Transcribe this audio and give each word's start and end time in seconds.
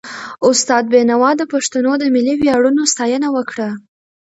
استاد 0.49 0.83
بينوا 0.93 1.31
د 1.37 1.41
پښتنو 1.53 1.91
د 1.99 2.03
ملي 2.15 2.35
ویاړونو 2.37 2.81
ستاینه 2.93 3.27
وکړه. 3.35 3.69